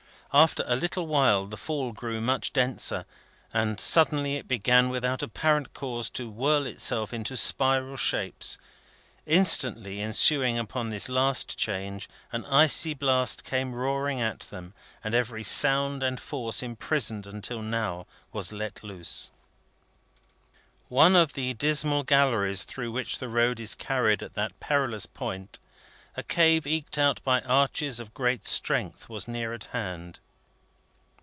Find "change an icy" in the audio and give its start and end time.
11.57-12.93